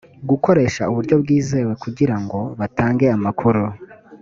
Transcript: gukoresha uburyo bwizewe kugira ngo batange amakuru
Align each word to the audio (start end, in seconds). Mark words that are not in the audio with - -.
gukoresha 0.29 0.81
uburyo 0.91 1.15
bwizewe 1.21 1.73
kugira 1.83 2.15
ngo 2.23 2.39
batange 2.59 3.05
amakuru 3.17 3.63